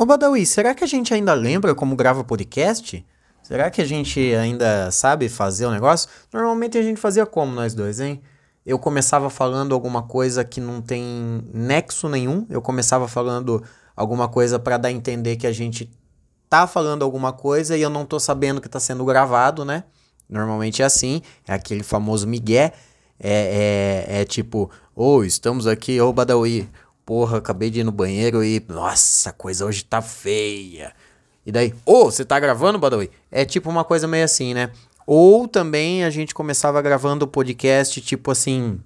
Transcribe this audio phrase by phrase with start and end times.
[0.00, 3.04] Ô Badawi, será que a gente ainda lembra como grava podcast?
[3.42, 6.08] Será que a gente ainda sabe fazer o negócio?
[6.32, 8.22] Normalmente a gente fazia como nós dois, hein?
[8.64, 12.46] Eu começava falando alguma coisa que não tem nexo nenhum.
[12.48, 13.60] Eu começava falando
[13.96, 15.90] alguma coisa para dar a entender que a gente
[16.48, 19.82] tá falando alguma coisa e eu não tô sabendo que tá sendo gravado, né?
[20.30, 22.72] Normalmente é assim, é aquele famoso migué.
[23.18, 26.68] É, é, é tipo, ô, oh, estamos aqui, ô oh, Badawi,
[27.08, 30.92] porra, acabei de ir no banheiro e, nossa, a coisa hoje tá feia.
[31.46, 33.10] E daí, ô, oh, você tá gravando, Badawi?
[33.30, 34.70] É tipo uma coisa meio assim, né?
[35.06, 38.78] Ou também a gente começava gravando o podcast, tipo assim,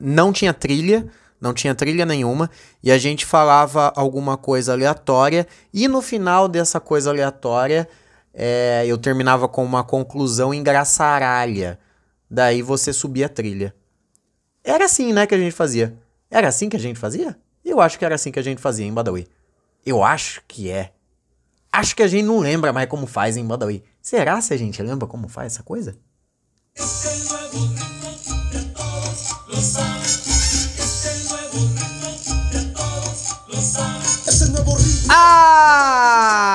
[0.00, 1.06] não tinha trilha,
[1.40, 2.50] não tinha trilha nenhuma,
[2.82, 7.88] e a gente falava alguma coisa aleatória, e no final dessa coisa aleatória,
[8.34, 11.78] é, eu terminava com uma conclusão engraçaralha.
[12.28, 13.72] Daí você subia a trilha.
[14.64, 16.01] Era assim, né, que a gente fazia.
[16.32, 17.36] Era assim que a gente fazia?
[17.62, 19.28] Eu acho que era assim que a gente fazia em Badawi.
[19.84, 20.90] Eu acho que é.
[21.70, 23.84] Acho que a gente não lembra mais como faz em Badawi.
[24.00, 25.94] Será se a gente lembra como faz essa coisa?
[35.10, 36.54] Ah,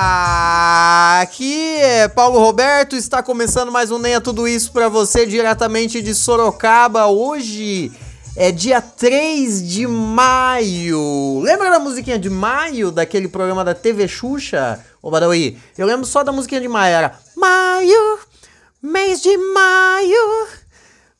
[1.22, 6.02] aqui é Paulo Roberto, está começando mais um Nem é Tudo Isso para você diretamente
[6.02, 7.06] de Sorocaba.
[7.06, 7.92] Hoje
[8.40, 11.40] é dia 3 de maio.
[11.40, 14.78] Lembra da musiquinha de maio daquele programa da TV Xuxa?
[15.02, 18.20] Ô Badawi, eu lembro só da musiquinha de maio, era Maio,
[18.80, 20.46] mês de maio,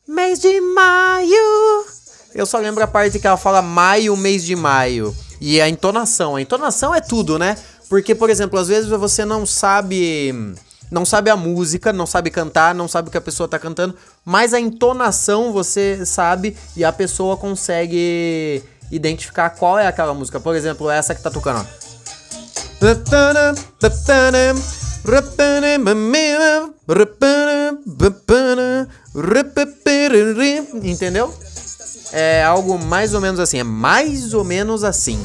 [0.07, 1.85] mês de maio.
[2.33, 5.13] Eu só lembro a parte que ela fala maio, mês de maio.
[5.41, 7.57] E a entonação, a entonação é tudo, né?
[7.89, 10.55] Porque, por exemplo, às vezes você não sabe
[10.91, 13.95] não sabe a música, não sabe cantar, não sabe o que a pessoa tá cantando,
[14.25, 20.39] mas a entonação você sabe e a pessoa consegue identificar qual é aquela música.
[20.39, 21.65] Por exemplo, essa que tá tocando, ó.
[30.83, 31.33] Entendeu?
[32.11, 35.23] É algo mais ou menos assim, é mais ou menos assim.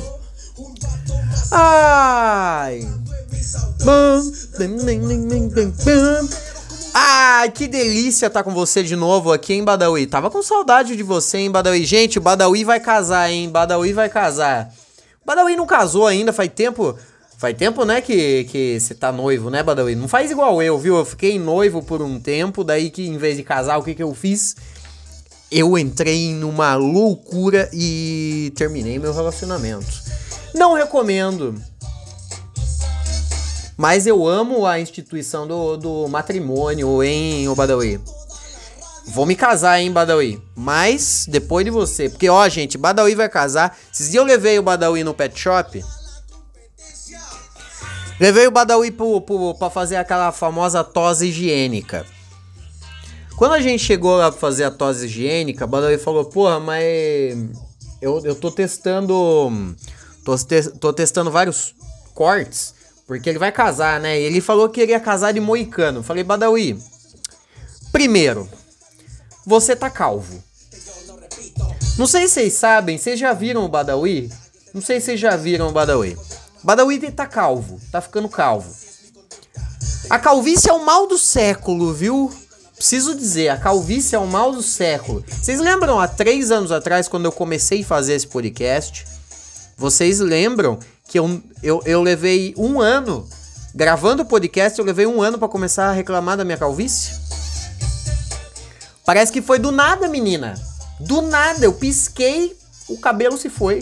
[1.50, 3.03] Ai.
[6.96, 10.06] Ai, que delícia estar tá com você de novo aqui em Badawi.
[10.06, 11.84] Tava com saudade de você em Badawi.
[11.84, 13.50] Gente, o Badawi vai casar, hein?
[13.50, 14.72] Badawi vai casar.
[15.26, 16.96] Badawi não casou ainda, faz tempo.
[17.36, 19.96] Faz tempo, né, que, que você tá noivo, né, Badawi?
[19.96, 20.96] Não faz igual eu, viu?
[20.96, 24.02] Eu fiquei noivo por um tempo, daí que em vez de casar, o que que
[24.02, 24.54] eu fiz?
[25.50, 29.86] Eu entrei numa loucura e terminei meu relacionamento.
[30.54, 31.60] Não recomendo.
[33.76, 38.00] Mas eu amo a instituição do, do matrimônio em Badawi.
[39.06, 40.40] Vou me casar, hein, Badawi.
[40.54, 42.08] Mas depois de você.
[42.08, 43.76] Porque, ó, gente, Badawi vai casar.
[43.92, 45.84] Esses dias eu levei o Badawi no pet shop.
[48.18, 52.06] Levei o Badawi pro, pro, pra fazer aquela famosa tosse higiênica.
[53.36, 57.36] Quando a gente chegou lá pra fazer a tosse higiênica, o Badawi falou: Porra, mas.
[58.00, 59.14] Eu, eu tô testando.
[60.24, 61.74] Tô, te, tô testando vários
[62.14, 62.74] cortes.
[63.06, 64.18] Porque ele vai casar, né?
[64.18, 66.02] Ele falou que iria casar de moicano.
[66.02, 66.78] Falei, Badawi,
[67.92, 68.48] primeiro,
[69.46, 70.42] você tá calvo.
[71.98, 74.30] Não sei se vocês sabem, vocês já viram o Badawi?
[74.72, 76.18] Não sei se vocês já viram o Badawi.
[76.62, 78.74] Badawi tá calvo, tá ficando calvo.
[80.10, 82.32] A calvície é o mal do século, viu?
[82.74, 85.24] Preciso dizer, a calvície é o mal do século.
[85.26, 89.06] Vocês lembram há três anos atrás, quando eu comecei a fazer esse podcast?
[89.76, 90.78] Vocês lembram
[91.14, 93.24] que eu, eu, eu levei um ano
[93.72, 97.14] gravando o podcast, eu levei um ano para começar a reclamar da minha calvície.
[99.06, 100.54] Parece que foi do nada, menina.
[100.98, 102.56] Do nada, eu pisquei,
[102.88, 103.78] o cabelo se foi.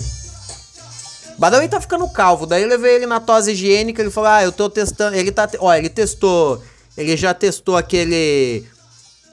[1.38, 4.52] Badawi tá ficando calvo, daí eu levei ele na tosse higiênica, ele falou: "Ah, eu
[4.52, 6.62] tô testando, ele tá, ó, ele testou,
[6.98, 8.66] ele já testou aquele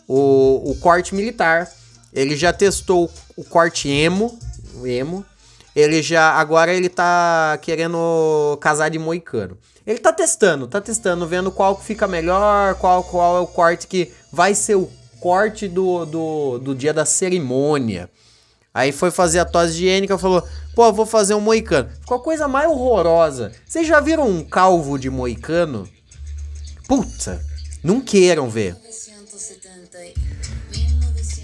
[0.08, 1.70] o, o corte militar,
[2.14, 4.40] ele já testou o corte emo,
[4.76, 5.26] o emo,
[5.80, 6.32] ele já.
[6.34, 9.58] Agora ele tá querendo casar de moicano.
[9.86, 13.88] Ele tá testando, tá testando, vendo qual que fica melhor, qual, qual é o corte
[13.88, 14.90] que vai ser o
[15.20, 18.10] corte do, do, do dia da cerimônia.
[18.74, 20.44] Aí foi fazer a tosse higiênica falou:
[20.76, 21.90] pô, vou fazer um moicano.
[22.02, 23.52] Ficou a coisa mais horrorosa.
[23.66, 25.90] Vocês já viram um calvo de moicano?
[26.88, 27.44] Puta,
[27.84, 28.76] não queiram ver.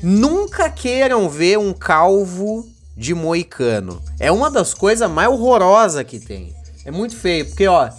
[0.03, 4.01] Nunca queiram ver um calvo de moicano.
[4.19, 6.55] É uma das coisas mais horrorosas que tem.
[6.83, 7.89] É muito feio, porque ó,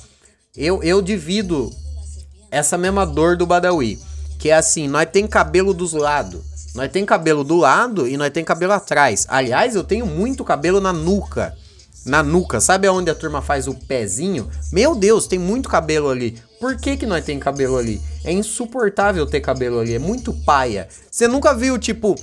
[0.57, 1.71] eu, eu divido
[2.51, 3.99] essa mesma dor do Badawi.
[4.39, 6.43] Que é assim, nós tem cabelo dos lados.
[6.75, 9.27] Nós tem cabelo do lado e nós tem cabelo atrás.
[9.29, 11.57] Aliás, eu tenho muito cabelo na nuca.
[12.05, 12.61] na nuca.
[12.61, 14.49] Sabe aonde a turma faz o pezinho?
[14.71, 16.39] Meu Deus, tem muito cabelo ali.
[16.61, 18.01] Por que que nós tem cabelo ali?
[18.25, 20.87] É insuportável ter cabelo ali, é muito paia.
[21.11, 22.15] Você nunca viu, tipo,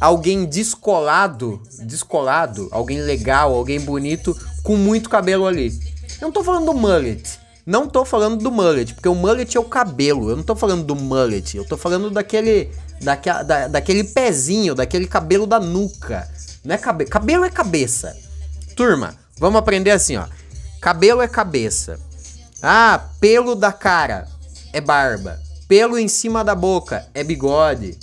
[0.00, 5.68] alguém descolado, descolado, alguém legal, alguém bonito com muito cabelo ali.
[6.20, 7.38] Eu não tô falando do mullet.
[7.64, 10.30] Não tô falando do mullet, porque o mullet é o cabelo.
[10.30, 11.56] Eu não tô falando do mullet.
[11.56, 12.70] Eu tô falando daquele.
[13.00, 16.26] Daque, da, daquele pezinho, daquele cabelo da nuca.
[16.64, 18.16] Não é cabe, cabelo é cabeça.
[18.74, 20.26] Turma, vamos aprender assim, ó.
[20.80, 21.98] Cabelo é cabeça.
[22.62, 24.26] Ah, pelo da cara
[24.72, 25.38] é barba.
[25.68, 27.98] Pelo em cima da boca é bigode.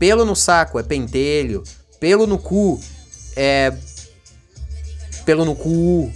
[0.00, 1.62] Pelo no saco é pentelho.
[2.00, 2.80] Pelo no cu
[3.36, 3.72] é.
[5.26, 6.10] Pelo no cu.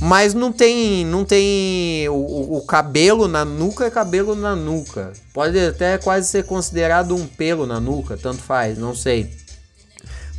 [0.00, 1.04] Mas não tem.
[1.04, 2.08] Não tem.
[2.08, 5.12] O, o, cabelo na nuca é cabelo na nuca.
[5.34, 9.28] Pode até quase ser considerado um pelo na nuca, tanto faz, não sei.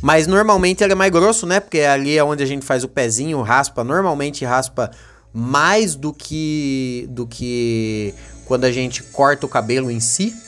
[0.00, 1.60] Mas normalmente ele é mais grosso, né?
[1.60, 3.84] Porque ali é onde a gente faz o pezinho, raspa.
[3.84, 4.90] Normalmente raspa
[5.30, 7.06] mais do que.
[7.10, 8.14] do que
[8.46, 10.47] quando a gente corta o cabelo em si.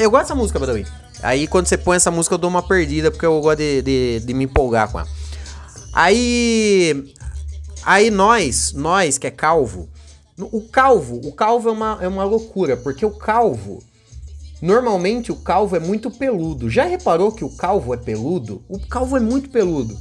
[0.00, 0.86] Eu gosto dessa música, Badawi.
[1.22, 4.20] Aí quando você põe essa música eu dou uma perdida porque eu gosto de, de,
[4.20, 5.08] de me empolgar com ela.
[5.92, 7.14] Aí.
[7.84, 9.88] Aí nós, nós que é calvo.
[10.38, 13.82] O calvo, o calvo é uma, é uma loucura, porque o calvo.
[14.60, 16.70] Normalmente o calvo é muito peludo.
[16.70, 18.62] Já reparou que o calvo é peludo?
[18.68, 19.96] O calvo é muito peludo.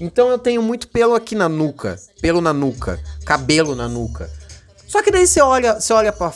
[0.00, 4.30] Então eu tenho muito pelo aqui na nuca, pelo na nuca, cabelo na nuca.
[4.94, 6.32] Só que daí você olha, você olha pra,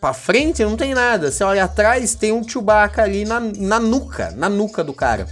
[0.00, 1.30] pra frente, não tem nada.
[1.30, 5.28] Você olha atrás, tem um Chewbacca ali na, na nuca, na nuca do cara.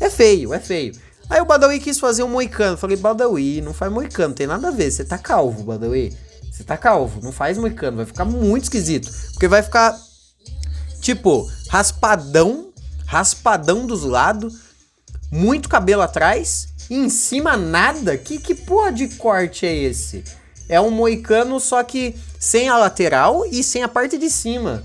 [0.00, 0.96] É feio, é feio.
[1.30, 2.76] Aí o Badawi quis fazer um moicano.
[2.76, 4.90] Falei, Badawi, não faz moicano, tem nada a ver.
[4.90, 6.12] Você tá calvo, Badawi.
[6.50, 9.08] Você tá calvo, não faz moicano, vai ficar muito esquisito.
[9.30, 9.96] Porque vai ficar,
[11.00, 12.72] tipo, raspadão,
[13.06, 14.52] raspadão dos lados,
[15.30, 18.18] muito cabelo atrás, e em cima nada.
[18.18, 20.24] Que, que porra de corte é esse?
[20.68, 24.82] É um moicano, só que sem a lateral e sem a parte de cima.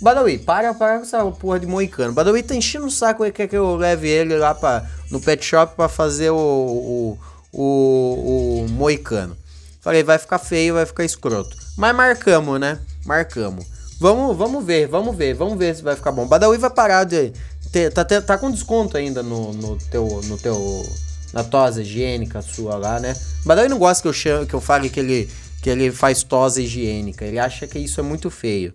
[0.00, 2.12] Badawi, para, para com essa porra de moicano.
[2.12, 5.42] Badawi tá enchendo o saco e quer que eu leve ele lá pra, no pet
[5.42, 7.18] shop para fazer o, o,
[7.52, 9.36] o, o moicano.
[9.80, 11.56] Falei, vai ficar feio, vai ficar escroto.
[11.76, 12.78] Mas marcamos, né?
[13.06, 13.66] Marcamos.
[14.00, 16.26] Vamos, vamos ver, vamos ver, vamos ver se vai ficar bom.
[16.26, 17.32] Badawi vai parar de.
[17.72, 20.20] Ter, tá, tá com desconto ainda no, no teu.
[20.24, 20.58] No teu
[21.34, 23.12] na tosa higiênica sua lá, né?
[23.44, 25.28] Badawi não gosta que eu, chame, que eu fale que ele,
[25.60, 27.24] que ele faz tosa higiênica.
[27.24, 28.72] Ele acha que isso é muito feio.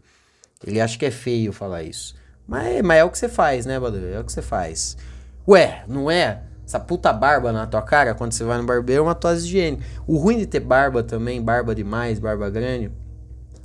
[0.67, 2.15] Ele acha que é feio falar isso.
[2.45, 4.11] Mas, mas é o que você faz, né, Badawi?
[4.11, 4.97] É o que você faz.
[5.47, 6.41] Ué, não é?
[6.65, 9.85] Essa puta barba na tua cara quando você vai no barbeiro é uma tosa higiênica.
[10.05, 12.91] O ruim de ter barba também, barba demais, barba grande.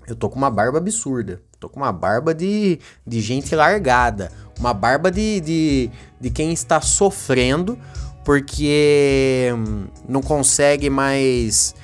[0.06, 1.42] Eu tô com uma barba absurda.
[1.58, 4.30] Tô com uma barba de, de gente largada.
[4.56, 7.76] Uma barba de, de, de quem está sofrendo
[8.24, 11.74] porque hum, não consegue mais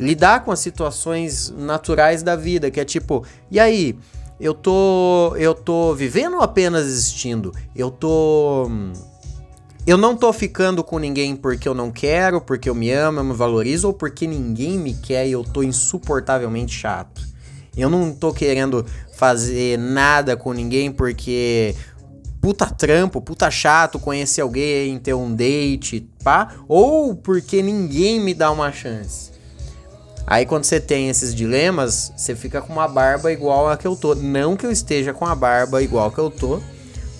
[0.00, 3.96] lidar com as situações naturais da vida, que é tipo, e aí,
[4.40, 7.52] eu tô eu tô vivendo ou apenas existindo?
[7.76, 8.92] Eu tô hum,
[9.86, 13.24] eu não tô ficando com ninguém porque eu não quero, porque eu me amo, eu
[13.24, 17.20] me valorizo ou porque ninguém me quer e eu tô insuportavelmente chato.
[17.76, 18.84] Eu não tô querendo
[19.14, 21.74] fazer nada com ninguém porque
[22.42, 28.50] puta trampo, puta chato conhecer alguém, ter um date, pá, ou porque ninguém me dá
[28.50, 29.30] uma chance.
[30.26, 33.94] Aí quando você tem esses dilemas, você fica com uma barba igual a que eu
[33.94, 34.16] tô.
[34.16, 36.60] Não que eu esteja com a barba igual que eu tô,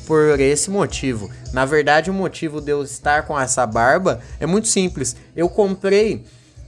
[0.07, 1.31] por esse motivo.
[1.52, 5.14] Na verdade, o motivo de eu estar com essa barba é muito simples.
[5.37, 6.25] Eu comprei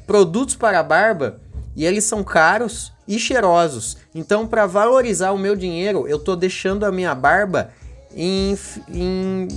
[0.06, 1.40] produtos para barba
[1.74, 3.96] e eles são caros e cheirosos.
[4.14, 7.70] Então, para valorizar o meu dinheiro, eu tô deixando a minha barba
[8.16, 9.48] em, em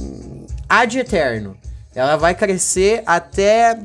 [0.68, 1.58] ad eterno.
[1.96, 3.80] Ela vai crescer até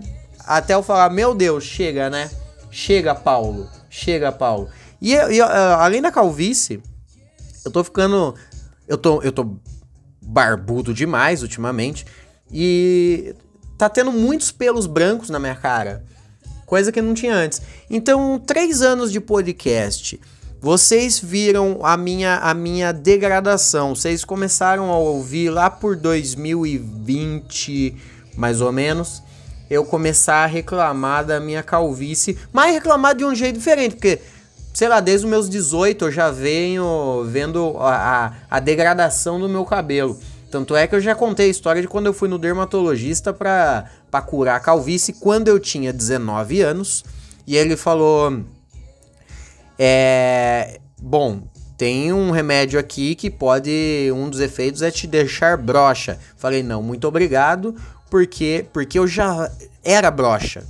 [0.45, 2.31] até eu falar, meu Deus, chega, né?
[2.71, 3.69] Chega, Paulo.
[3.89, 4.69] Chega, Paulo.
[5.01, 5.45] E, e uh,
[5.79, 6.83] além da calvície,
[7.65, 8.35] eu tô ficando
[8.89, 9.57] eu tô eu tô
[10.21, 12.07] barbudo demais ultimamente
[12.51, 13.35] e
[13.79, 16.05] tá tendo muitos pelos brancos na minha cara,
[16.67, 17.61] coisa que não tinha antes.
[17.91, 20.21] Então, três anos de podcast
[20.63, 23.97] vocês viram a minha, a minha degradação.
[23.97, 27.97] Vocês começaram a ouvir lá por 2020,
[28.37, 29.21] mais ou menos,
[29.69, 34.21] eu começar a reclamar da minha calvície, mas reclamar de um jeito diferente, porque,
[34.73, 39.49] sei lá, desde os meus 18 eu já venho vendo a, a, a degradação do
[39.49, 40.17] meu cabelo.
[40.49, 43.91] Tanto é que eu já contei a história de quando eu fui no dermatologista para
[44.27, 47.05] curar a calvície quando eu tinha 19 anos.
[47.47, 48.45] E ele falou:
[49.79, 50.81] é.
[51.01, 51.43] Bom,
[51.77, 54.11] tem um remédio aqui que pode.
[54.15, 56.19] Um dos efeitos é te deixar broxa.
[56.37, 57.75] Falei, não, muito obrigado,
[58.09, 59.51] porque, porque eu já
[59.83, 60.63] era broxa.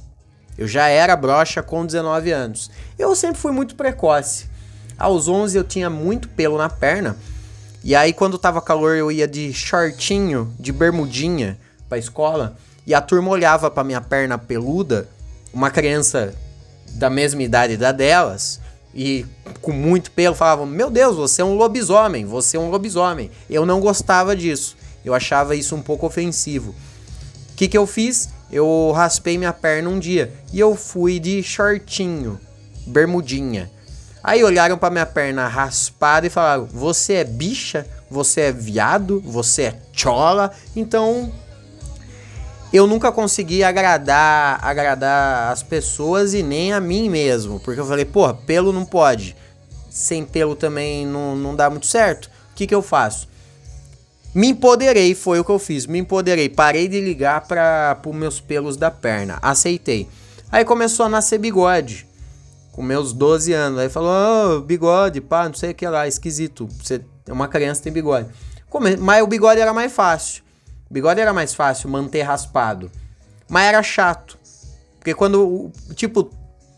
[0.56, 2.70] Eu já era broxa com 19 anos.
[2.98, 4.46] Eu sempre fui muito precoce.
[4.98, 7.16] Aos 11 eu tinha muito pelo na perna.
[7.84, 12.56] E aí quando tava calor eu ia de shortinho, de bermudinha pra escola.
[12.86, 15.08] E a turma olhava pra minha perna peluda,
[15.52, 16.34] uma criança
[16.94, 18.61] da mesma idade da delas,
[18.94, 19.24] e
[19.60, 23.30] com muito pelo, falavam: Meu Deus, você é um lobisomem, você é um lobisomem.
[23.48, 26.74] Eu não gostava disso, eu achava isso um pouco ofensivo.
[27.50, 28.30] O que, que eu fiz?
[28.50, 32.38] Eu raspei minha perna um dia e eu fui de shortinho,
[32.86, 33.70] bermudinha.
[34.22, 37.86] Aí olharam para minha perna raspada e falaram: Você é bicha?
[38.10, 39.20] Você é viado?
[39.24, 40.52] Você é chola?
[40.76, 41.32] Então
[42.72, 47.60] eu nunca consegui agradar, agradar as pessoas e nem a mim mesmo.
[47.60, 49.36] Porque eu falei, porra, pelo não pode.
[49.90, 52.30] Sem pelo também não, não dá muito certo.
[52.50, 53.28] O que, que eu faço?
[54.34, 55.86] Me empoderei, foi o que eu fiz.
[55.86, 56.48] Me empoderei.
[56.48, 59.38] Parei de ligar para os meus pelos da perna.
[59.42, 60.08] Aceitei.
[60.50, 62.06] Aí começou a nascer bigode.
[62.72, 63.80] Com meus 12 anos.
[63.80, 66.66] Aí falou, oh, bigode, pá, não sei o que lá, esquisito.
[66.82, 68.28] Você é uma criança tem bigode.
[68.98, 70.42] Mas o bigode era mais fácil.
[70.92, 72.92] Bigode era mais fácil manter raspado.
[73.48, 74.38] Mas era chato.
[74.98, 76.30] Porque quando, tipo,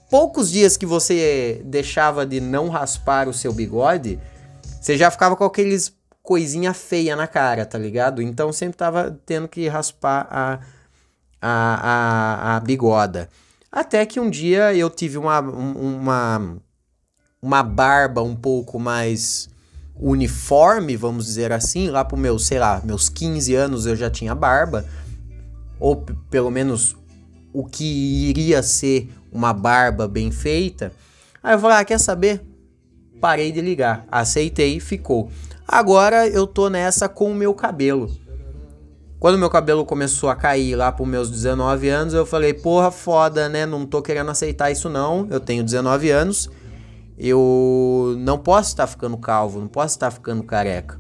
[0.09, 4.21] poucos dias que você deixava de não raspar o seu bigode,
[4.80, 5.92] você já ficava com aqueles
[6.23, 8.23] coisinha feia na cara, tá ligado?
[8.23, 10.61] Então sempre tava tendo que raspar a,
[11.42, 13.28] a, a, a bigoda.
[13.71, 16.56] Até que um dia eu tive uma, uma,
[17.42, 19.49] uma barba um pouco mais
[19.97, 24.35] uniforme, vamos dizer assim, lá pro meus, sei lá, meus 15 anos eu já tinha
[24.35, 24.85] barba,
[25.79, 25.97] ou
[26.31, 26.97] pelo menos
[27.53, 30.93] o que iria ser uma barba bem feita.
[31.43, 32.43] Aí eu falei, ah, quer saber?
[33.21, 35.31] Parei de ligar, aceitei, ficou.
[35.67, 38.11] Agora eu tô nessa com o meu cabelo.
[39.19, 43.49] Quando meu cabelo começou a cair lá pros meus 19 anos, eu falei, porra, foda,
[43.49, 43.65] né?
[43.65, 45.27] Não tô querendo aceitar isso não.
[45.31, 46.51] Eu tenho 19 anos
[47.18, 50.99] eu não posso estar ficando calvo, não posso estar ficando careca.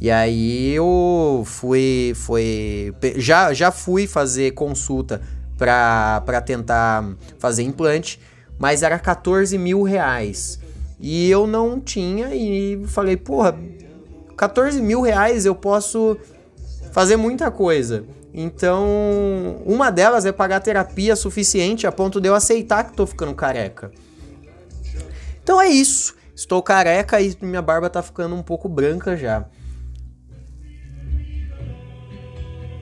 [0.00, 5.22] E aí eu fui, foi, já, já fui fazer consulta
[5.56, 8.20] para tentar fazer implante,
[8.58, 10.60] mas era 14 mil reais.
[11.00, 13.58] E eu não tinha e falei, porra,
[14.36, 16.16] 14 mil reais eu posso
[16.92, 18.04] fazer muita coisa.
[18.34, 18.86] Então,
[19.64, 23.90] uma delas é pagar terapia suficiente a ponto de eu aceitar que tô ficando careca.
[25.46, 26.16] Então é isso.
[26.34, 29.44] Estou careca e minha barba tá ficando um pouco branca já.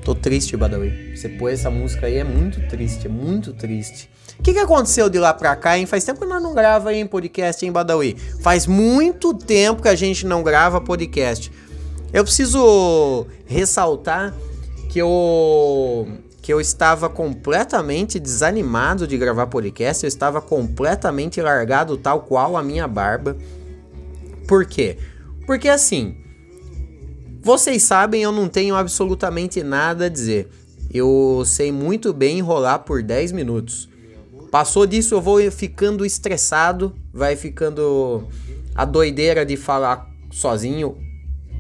[0.03, 1.15] Tô triste, Badawi.
[1.15, 4.09] Você pôs essa música aí, é muito triste, é muito triste.
[4.39, 5.85] O que, que aconteceu de lá pra cá, hein?
[5.85, 8.17] Faz tempo que nós não grava em podcast, hein, Badawi?
[8.41, 11.53] Faz muito tempo que a gente não grava podcast.
[12.15, 14.35] Eu preciso ressaltar
[14.89, 16.09] que eu
[16.45, 22.63] que eu estava completamente desanimado de gravar podcast, eu estava completamente largado tal qual a
[22.63, 23.35] minha barba.
[24.47, 24.99] Por quê?
[25.47, 26.19] Porque assim,
[27.41, 30.51] vocês sabem, eu não tenho absolutamente nada a dizer.
[30.93, 33.89] Eu sei muito bem enrolar por 10 minutos.
[34.51, 38.29] Passou disso, eu vou ficando estressado, vai ficando
[38.75, 40.95] a doideira de falar sozinho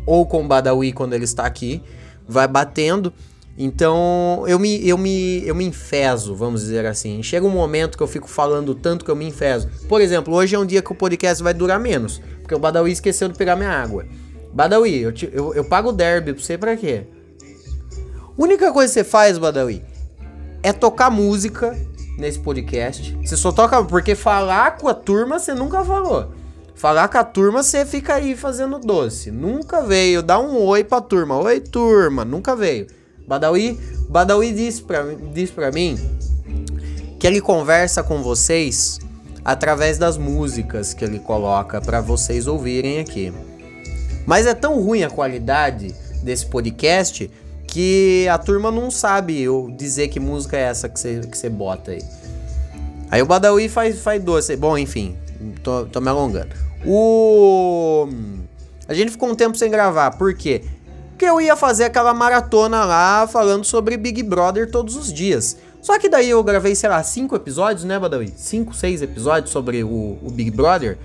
[0.04, 1.82] ou com o Badawi quando ele está aqui,
[2.28, 3.14] vai batendo
[3.56, 7.22] então eu me, eu, me, eu me enfeso, vamos dizer assim.
[7.22, 9.68] Chega um momento que eu fico falando tanto que eu me enfeso.
[9.88, 12.92] Por exemplo, hoje é um dia que o podcast vai durar menos, porque o Badawi
[12.92, 14.06] esqueceu de pegar minha água.
[14.52, 17.04] Badawi, eu, te, eu, eu pago o derby pra você pra quê?
[18.36, 19.84] única coisa que você faz, Badawi,
[20.62, 21.76] é tocar música
[22.18, 23.16] nesse podcast.
[23.22, 23.82] Você só toca.
[23.84, 26.32] Porque falar com a turma você nunca falou.
[26.74, 29.30] Falar com a turma você fica aí fazendo doce.
[29.30, 31.36] Nunca veio dar um oi pra turma.
[31.38, 32.24] Oi, turma.
[32.24, 32.86] Nunca veio.
[33.26, 33.78] Badawi,
[34.08, 35.02] Badawi disse pra,
[35.32, 35.98] disse pra mim
[37.18, 38.98] que ele conversa com vocês
[39.44, 43.32] através das músicas que ele coloca para vocês ouvirem aqui.
[44.26, 47.30] Mas é tão ruim a qualidade desse podcast
[47.66, 51.90] que a turma não sabe eu dizer que música é essa que você que bota
[51.90, 52.02] aí.
[53.10, 54.56] Aí o Badawi faz, faz doce.
[54.56, 55.16] Bom, enfim,
[55.62, 56.54] tô, tô me alongando.
[56.86, 58.08] O.
[58.86, 60.62] A gente ficou um tempo sem gravar, por quê?
[61.24, 65.56] Eu ia fazer aquela maratona lá falando sobre Big Brother todos os dias.
[65.80, 68.32] Só que daí eu gravei, sei lá, cinco episódios, né, Badawi?
[68.36, 70.96] Cinco, seis episódios sobre o, o Big Brother.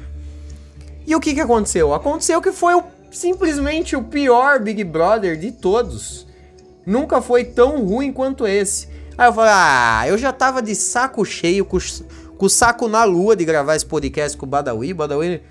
[1.06, 1.94] E o que que aconteceu?
[1.94, 6.26] Aconteceu que foi o, simplesmente o pior Big Brother de todos.
[6.86, 8.88] Nunca foi tão ruim quanto esse.
[9.18, 11.78] Aí eu falei, ah, eu já tava de saco cheio, com,
[12.38, 14.94] com o saco na lua de gravar esse podcast com o Badawi.
[14.94, 15.42] Badawi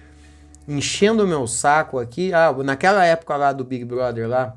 [0.68, 2.32] enchendo o meu saco aqui.
[2.32, 4.54] Ah, naquela época lá do Big Brother lá,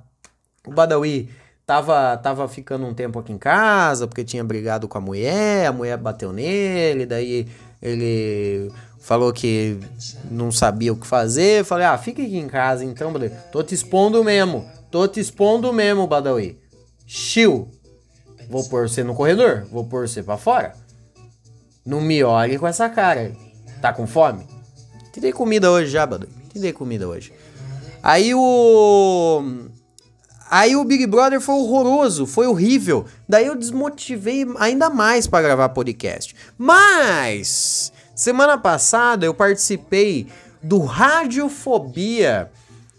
[0.68, 1.30] o Badawi
[1.66, 5.72] tava, tava ficando um tempo aqui em casa, porque tinha brigado com a mulher, a
[5.72, 7.48] mulher bateu nele, daí
[7.82, 9.80] ele falou que
[10.30, 11.64] não sabia o que fazer.
[11.64, 13.32] Falei, ah, fica aqui em casa então, Badawi.
[13.52, 14.70] Tô te expondo mesmo.
[14.92, 16.60] Tô te expondo mesmo, Badawi.
[17.08, 17.70] Chill.
[18.50, 20.74] Vou pôr você no corredor, vou pôr você pra fora.
[21.86, 23.32] Não me olhe com essa cara.
[23.82, 24.51] Tá com fome?
[25.12, 26.32] Te dei comida hoje já, Badawi.
[26.52, 27.34] Te dei comida hoje.
[28.02, 29.44] Aí o.
[30.50, 33.06] Aí o Big Brother foi horroroso, foi horrível.
[33.28, 36.36] Daí eu desmotivei ainda mais para gravar podcast.
[36.58, 40.28] Mas semana passada eu participei
[40.62, 42.52] do Radiofobia.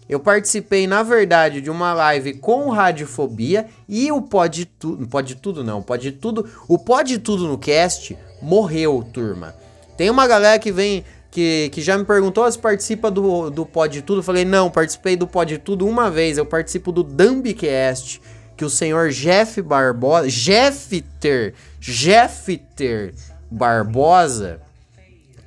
[0.09, 5.07] Eu participei, na verdade, de uma live com Radiofobia e o Pode Tudo.
[5.07, 6.49] Pode Tudo não, Pode Tudo.
[6.69, 9.55] O Pode Tudo no cast morreu, turma.
[9.97, 14.03] Tem uma galera que vem que, que já me perguntou se participa do, do Pode
[14.03, 14.19] Tudo.
[14.19, 16.37] Eu falei, não, participei do Pode Tudo uma vez.
[16.37, 18.21] Eu participo do Dumbcast,
[18.55, 23.15] que o senhor Jeff Barbosa, Jeffter, Jeffter
[23.51, 24.61] Barbosa,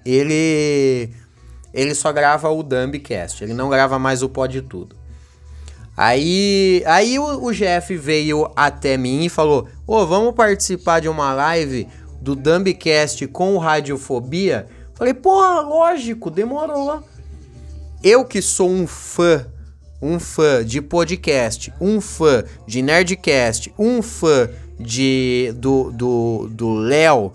[0.04, 1.12] ele
[1.72, 4.96] ele só grava o Dumbcast, ele não grava mais o Pode Tudo.
[5.96, 11.08] Aí, aí o, o Jeff veio até mim e falou: Ô, oh, vamos participar de
[11.08, 11.88] uma live
[12.20, 17.04] do Dumbcast com o Radiofobia Falei, porra, lógico, demorou.
[18.02, 19.46] Eu que sou um fã,
[20.02, 24.50] um fã de podcast, um fã de Nerdcast, um fã
[24.80, 27.34] de do do do Léo,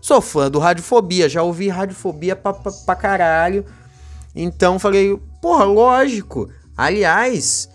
[0.00, 3.64] sou fã do Radiofobia, já ouvi Radiofobia pra, pra, pra caralho.
[4.34, 6.48] Então falei, porra, lógico.
[6.76, 7.68] Aliás,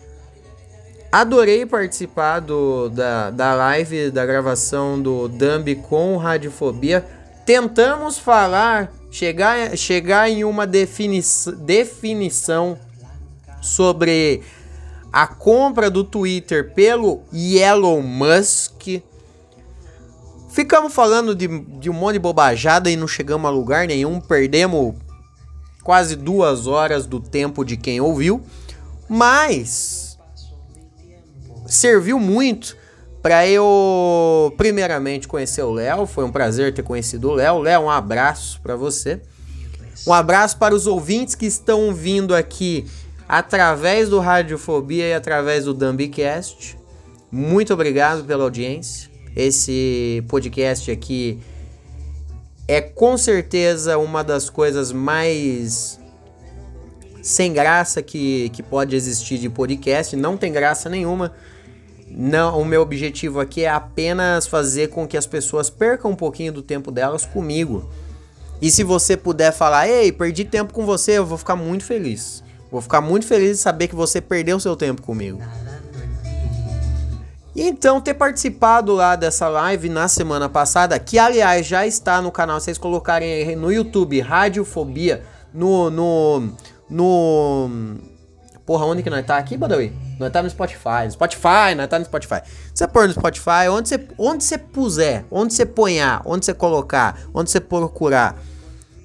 [1.11, 7.05] adorei participar do, da, da live, da gravação do Dumb com Radiofobia.
[7.45, 11.21] Tentamos falar chegar, chegar em uma defini
[11.59, 12.77] definição
[13.61, 14.41] sobre
[15.13, 19.01] a compra do Twitter pelo Elon Musk.
[20.49, 24.19] Ficamos falando de, de um monte de bobajada e não chegamos a lugar nenhum.
[24.19, 24.95] Perdemos
[25.83, 28.41] quase duas horas do tempo de quem ouviu.
[29.07, 30.17] Mas
[31.67, 32.75] serviu muito
[33.25, 36.05] para eu, primeiramente, conhecer o Léo.
[36.05, 37.57] Foi um prazer ter conhecido o Léo.
[37.57, 39.19] Léo, um abraço para você.
[40.05, 42.85] Um abraço para os ouvintes que estão vindo aqui
[43.27, 46.77] através do Radiofobia e através do Dumbcast.
[47.31, 49.09] Muito obrigado pela audiência.
[49.35, 51.39] Esse podcast aqui
[52.67, 55.99] é com certeza uma das coisas mais
[57.23, 60.15] sem graça que, que pode existir de podcast.
[60.15, 61.33] Não tem graça nenhuma
[62.17, 66.53] não, o meu objetivo aqui é apenas fazer com que as pessoas percam um pouquinho
[66.53, 67.89] do tempo delas comigo.
[68.61, 72.41] E se você puder falar, ei, perdi tempo com você, eu vou ficar muito feliz.
[72.71, 75.41] Vou ficar muito feliz de saber que você perdeu seu tempo comigo.
[77.53, 82.31] E então ter participado lá dessa live na semana passada, que aliás já está no
[82.31, 85.23] canal, vocês colocarem aí no YouTube Radiofobia,
[85.53, 86.49] no no
[86.89, 87.69] no
[88.65, 89.93] Porra, onde que nós tá aqui, Badawi?
[90.19, 91.05] Nós tá no Spotify.
[91.05, 92.41] No Spotify, nós tá no Spotify.
[92.73, 97.19] Você pôr no Spotify, onde você, onde você puser, onde você ponhar, onde você colocar,
[97.31, 98.35] onde você procurar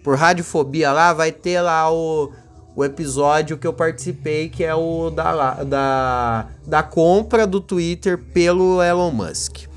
[0.02, 2.32] por Radiofobia lá, vai ter lá o,
[2.74, 8.82] o episódio que eu participei, que é o da, da, da compra do Twitter pelo
[8.82, 9.68] Elon Musk.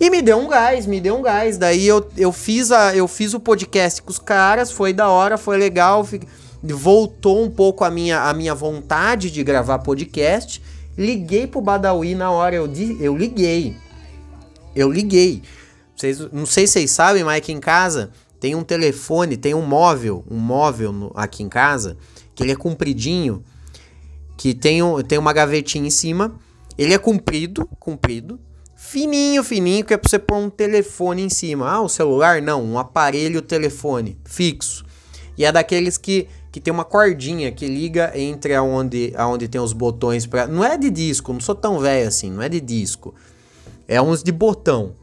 [0.00, 1.58] E me deu um gás, me deu um gás.
[1.58, 5.36] Daí eu, eu, fiz, a, eu fiz o podcast com os caras, foi da hora,
[5.36, 6.04] foi legal.
[6.04, 6.28] Fiquei
[6.62, 10.62] voltou um pouco a minha, a minha vontade de gravar podcast.
[10.96, 12.70] Liguei pro Badawi na hora, eu,
[13.00, 13.76] eu liguei.
[14.74, 15.42] Eu liguei.
[15.96, 19.64] Vocês, não sei se vocês sabem, mas aqui em casa tem um telefone, tem um
[19.64, 21.96] móvel, um móvel no, aqui em casa,
[22.34, 23.44] que ele é compridinho,
[24.36, 26.34] que tem, um, tem uma gavetinha em cima.
[26.76, 28.40] Ele é comprido, comprido,
[28.76, 31.70] fininho, fininho, que é pra você pôr um telefone em cima.
[31.70, 32.42] Ah, o celular?
[32.42, 34.84] Não, um aparelho telefone fixo.
[35.38, 39.72] E é daqueles que que tem uma cordinha que liga entre aonde, aonde tem os
[39.72, 43.14] botões para Não é de disco, não sou tão velho assim, não é de disco.
[43.88, 44.94] É uns de botão.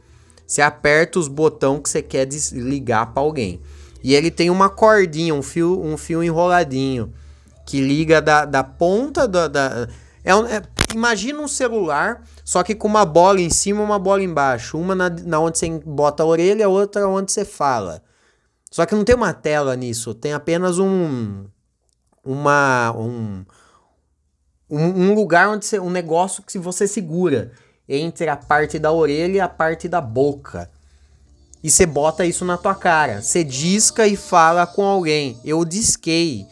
[0.46, 3.60] Você aperta os botões que você quer ligar para alguém.
[4.04, 7.12] E ele tem uma cordinha, um fio, um fio enroladinho
[7.66, 9.48] que liga da, da ponta da.
[9.48, 9.88] da
[10.24, 10.62] é, é,
[10.94, 14.78] imagina um celular, só que com uma bola em cima e uma bola embaixo.
[14.78, 18.02] Uma na, na onde você bota a orelha, a outra onde você fala.
[18.70, 21.46] Só que não tem uma tela nisso, tem apenas um
[22.24, 23.46] uma um,
[24.70, 27.52] um lugar onde você, um negócio que você segura
[27.88, 30.70] entre a parte da orelha e a parte da boca.
[31.64, 33.22] E você bota isso na tua cara.
[33.22, 35.40] Você disca e fala com alguém.
[35.44, 36.46] Eu disquei.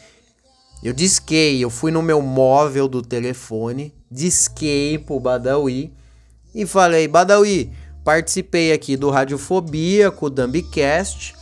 [0.84, 5.92] Eu disquei, eu fui no meu móvel do telefone, disquei pro Badawi
[6.54, 7.72] e falei: Badawi,
[8.04, 11.37] participei aqui do Radiofobia com o Dumbcast.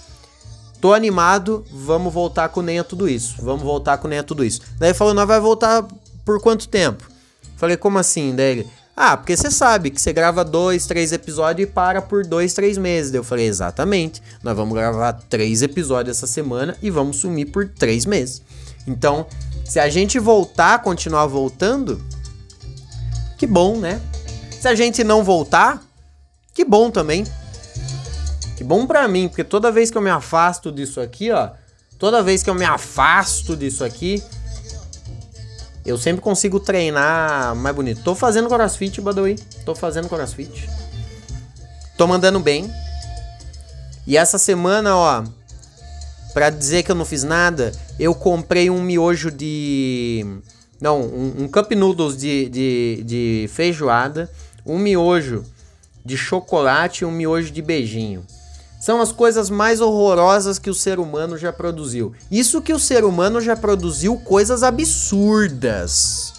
[0.79, 3.35] Tô animado, vamos voltar com nem a tudo isso.
[3.39, 4.61] Vamos voltar com nem a tudo isso.
[4.77, 5.85] Daí falou: Nós vai voltar
[6.23, 7.03] por quanto tempo?
[7.57, 8.35] Falei: Como assim?
[8.35, 12.25] Daí ele: Ah, porque você sabe que você grava dois, três episódios e para por
[12.25, 13.11] dois, três meses.
[13.11, 14.21] Daí eu falei: Exatamente.
[14.43, 18.41] Nós vamos gravar três episódios essa semana e vamos sumir por três meses.
[18.87, 19.25] Então,
[19.63, 21.99] se a gente voltar, continuar voltando,
[23.37, 23.99] que bom, né?
[24.51, 25.83] Se a gente não voltar,
[26.53, 27.25] que bom também.
[28.55, 31.49] Que bom pra mim, porque toda vez que eu me afasto disso aqui, ó,
[31.99, 34.23] toda vez que eu me afasto disso aqui,
[35.85, 38.01] eu sempre consigo treinar mais bonito.
[38.03, 39.35] Tô fazendo crossfit, Badawi.
[39.65, 40.69] Tô fazendo crossfit.
[41.97, 42.71] Tô mandando bem.
[44.07, 45.23] E essa semana, ó,
[46.35, 50.25] Pra dizer que eu não fiz nada, eu comprei um miojo de.
[50.81, 54.29] Não, um, um cup noodles de, de, de feijoada,
[54.65, 55.45] um miojo
[56.03, 58.25] de chocolate e um miojo de beijinho.
[58.85, 62.13] São as coisas mais horrorosas que o ser humano já produziu.
[62.29, 66.31] Isso que o ser humano já produziu coisas absurdas.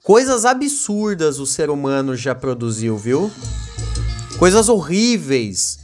[0.00, 3.28] Coisas absurdas o ser humano já produziu, viu?
[4.38, 5.80] Coisas horríveis.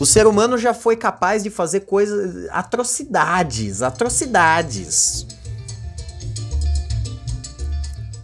[0.00, 5.24] O ser humano já foi capaz de fazer coisas, atrocidades, atrocidades.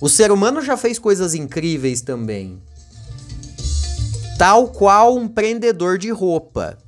[0.00, 2.60] O ser humano já fez coisas incríveis também.
[4.40, 6.78] Tal qual um prendedor de roupa.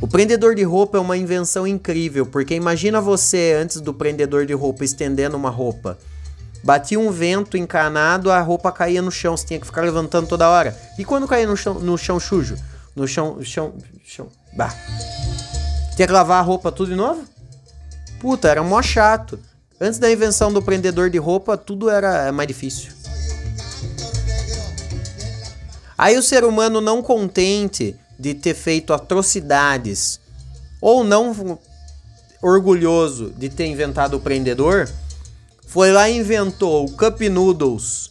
[0.00, 4.52] O prendedor de roupa é uma invenção incrível, porque imagina você antes do prendedor de
[4.52, 5.96] roupa estendendo uma roupa.
[6.64, 10.50] Batia um vento encanado, a roupa caía no chão, você tinha que ficar levantando toda
[10.50, 10.76] hora.
[10.98, 12.56] E quando caía no chão, no chão sujo?
[12.96, 14.74] no chão, chão, chão, bah.
[15.94, 17.22] Tinha que lavar a roupa tudo de novo?
[18.18, 19.38] Puta, era mó chato.
[19.80, 22.99] Antes da invenção do prendedor de roupa, tudo era mais difícil.
[26.00, 30.18] Aí o ser humano não contente de ter feito atrocidades
[30.80, 31.58] ou não
[32.40, 34.88] orgulhoso de ter inventado o prendedor,
[35.66, 38.08] foi lá e inventou o cup noodles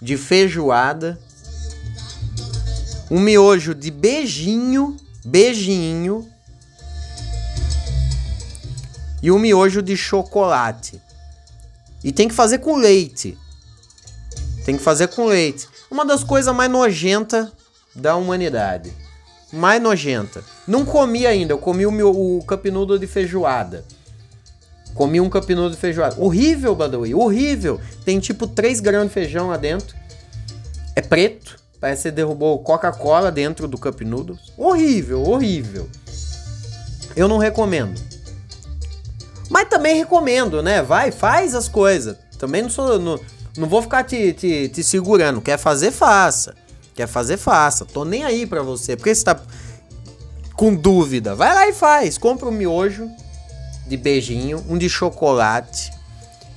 [0.00, 1.16] de feijoada
[3.08, 6.28] um miojo de beijinho, beijinho
[9.22, 11.00] e um miojo de chocolate.
[12.02, 13.38] E tem que fazer com leite.
[14.64, 15.68] Tem que fazer com leite.
[15.92, 17.48] Uma das coisas mais nojentas
[17.94, 18.90] da humanidade.
[19.52, 20.42] Mais nojenta.
[20.66, 23.84] Não comi ainda, eu comi o, meu, o cup noodle de feijoada.
[24.94, 26.16] Comi um cup noodle de feijoada.
[26.18, 27.78] Horrível, Badawi, horrível.
[28.06, 29.94] Tem tipo 3 gramas de feijão lá dentro.
[30.96, 31.58] É preto.
[31.78, 34.50] Parece que você derrubou Coca-Cola dentro do Cup Noodles.
[34.56, 35.90] Horrível, horrível.
[37.14, 38.00] Eu não recomendo.
[39.50, 40.80] Mas também recomendo, né?
[40.80, 42.16] Vai, faz as coisas.
[42.38, 42.98] Também não sou.
[42.98, 43.20] Não,
[43.56, 45.40] não vou ficar te, te, te segurando.
[45.40, 46.54] Quer fazer, faça.
[46.94, 47.84] Quer fazer, faça.
[47.84, 48.96] Tô nem aí pra você.
[48.96, 49.40] Porque você tá
[50.54, 51.34] com dúvida.
[51.34, 52.16] Vai lá e faz.
[52.16, 53.08] Compra um miojo
[53.86, 55.92] de beijinho, um de chocolate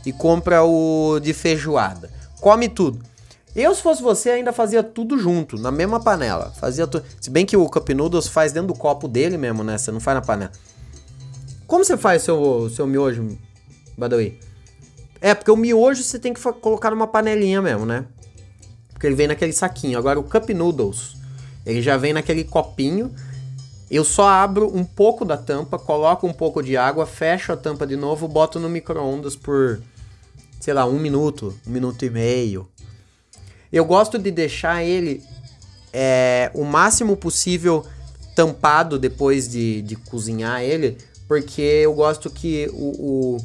[0.05, 2.11] e compra o de feijoada.
[2.39, 3.03] Come tudo.
[3.55, 6.53] Eu, se fosse você, ainda fazia tudo junto, na mesma panela.
[6.59, 7.05] Fazia tudo.
[7.19, 9.77] Se bem que o Cup Noodles faz dentro do copo dele mesmo, né?
[9.77, 10.51] Você não faz na panela.
[11.65, 13.37] Como você faz seu, seu miojo,
[13.97, 14.39] Badawi?
[15.21, 18.05] É, porque o miojo você tem que colocar numa panelinha mesmo, né?
[18.91, 19.97] Porque ele vem naquele saquinho.
[19.97, 21.15] Agora o Cup Noodles,
[21.65, 23.13] ele já vem naquele copinho.
[23.89, 27.85] Eu só abro um pouco da tampa, coloco um pouco de água, fecho a tampa
[27.85, 29.81] de novo, boto no micro-ondas por,
[30.59, 32.67] sei lá, um minuto, um minuto e meio.
[33.71, 35.21] Eu gosto de deixar ele
[35.93, 37.85] é, o máximo possível
[38.35, 40.97] tampado depois de, de cozinhar ele,
[41.27, 43.37] porque eu gosto que o, o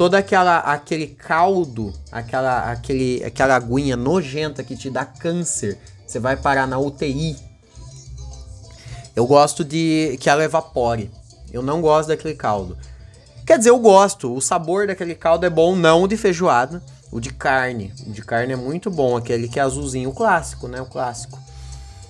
[0.00, 6.38] toda aquela aquele caldo, aquela aquele aquela aguinha nojenta que te dá câncer, você vai
[6.38, 7.36] parar na UTI.
[9.14, 11.10] Eu gosto de que ela evapore.
[11.52, 12.78] Eu não gosto daquele caldo.
[13.46, 14.34] Quer dizer, eu gosto.
[14.34, 16.82] O sabor daquele caldo é bom, não de feijoada.
[17.12, 17.92] O de carne.
[18.06, 19.18] O de carne é muito bom.
[19.18, 20.80] Aquele que é azulzinho, o clássico, né?
[20.80, 21.38] O clássico.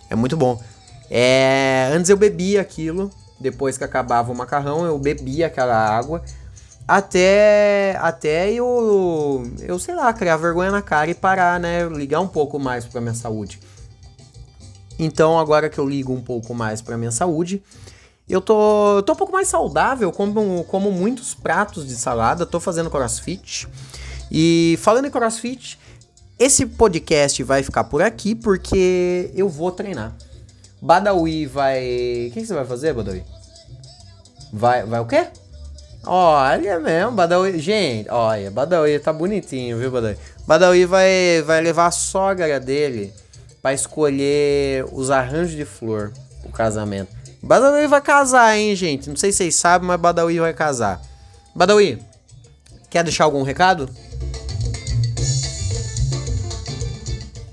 [0.08, 0.62] É muito bom.
[1.10, 1.90] É...
[1.92, 3.10] Antes eu bebia aquilo.
[3.40, 6.22] Depois que acabava o macarrão, eu bebia aquela água.
[6.90, 11.88] Até, até eu, eu, sei lá, criar vergonha na cara e parar, né?
[11.88, 13.60] Ligar um pouco mais pra minha saúde.
[14.98, 17.62] Então, agora que eu ligo um pouco mais pra minha saúde,
[18.28, 22.58] eu tô, eu tô um pouco mais saudável, como, como muitos pratos de salada, tô
[22.58, 23.68] fazendo crossfit.
[24.28, 25.78] E falando em crossfit,
[26.40, 30.12] esse podcast vai ficar por aqui porque eu vou treinar.
[30.82, 32.26] Badawi vai.
[32.30, 33.22] O que, você vai fazer, Badawi?
[34.52, 35.28] Vai, vai o quê?
[36.04, 37.58] Olha mesmo, Badawi.
[37.58, 40.16] Gente, olha, Badawi tá bonitinho, viu, Badawi?
[40.46, 43.12] Badawi vai, vai levar a sogra dele
[43.60, 47.14] para escolher os arranjos de flor pro casamento.
[47.42, 49.08] Badawi vai casar, hein, gente?
[49.08, 51.00] Não sei se vocês sabem, mas Badawi vai casar.
[51.54, 52.02] Badawi,
[52.88, 53.88] quer deixar algum recado?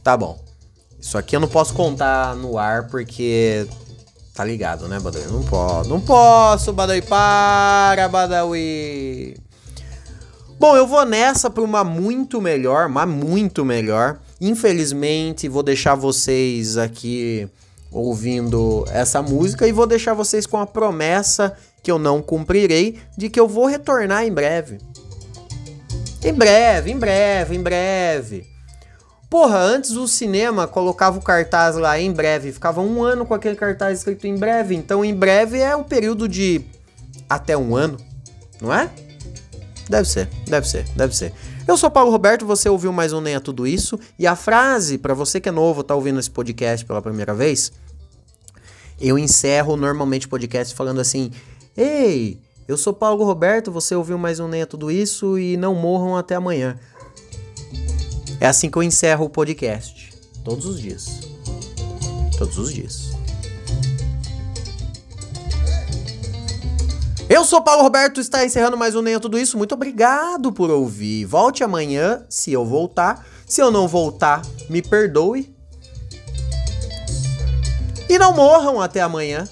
[0.04, 0.40] Tá bom.
[1.00, 3.68] Isso aqui eu não posso contar no ar porque
[4.38, 5.26] Tá ligado, né, Badawi?
[5.32, 5.90] Não posso.
[5.90, 7.02] Não posso, Badawi.
[7.02, 9.36] Para, Badawi.
[10.60, 14.20] Bom, eu vou nessa pra uma muito melhor, mas muito melhor.
[14.40, 17.50] Infelizmente, vou deixar vocês aqui
[17.92, 23.32] ouvindo essa música e vou deixar vocês com a promessa que eu não cumprirei de
[23.32, 24.78] que eu vou retornar em breve.
[26.24, 28.57] Em breve, em breve, em breve.
[29.30, 33.56] Porra, antes o cinema colocava o cartaz lá em breve, ficava um ano com aquele
[33.56, 34.74] cartaz escrito em breve.
[34.74, 36.62] Então, em breve é um período de
[37.30, 37.98] até um ano,
[38.62, 38.90] não é?
[39.90, 41.34] Deve ser, deve ser, deve ser.
[41.68, 44.00] Eu sou Paulo Roberto, você ouviu mais um Nem a Tudo Isso.
[44.18, 47.74] E a frase, para você que é novo, tá ouvindo esse podcast pela primeira vez,
[49.00, 51.32] eu encerro normalmente o podcast falando assim:
[51.76, 55.76] Ei, eu sou Paulo Roberto, você ouviu mais um Nem a Tudo Isso e não
[55.76, 56.80] morram até amanhã.
[58.40, 60.14] É assim que eu encerro o podcast.
[60.44, 61.22] Todos os dias.
[62.38, 63.12] Todos os dias.
[67.28, 69.58] Eu sou Paulo Roberto, está encerrando mais um Nem Tudo Isso.
[69.58, 71.26] Muito obrigado por ouvir.
[71.26, 73.26] Volte amanhã, se eu voltar.
[73.46, 75.54] Se eu não voltar, me perdoe.
[78.08, 79.48] E não morram até amanhã.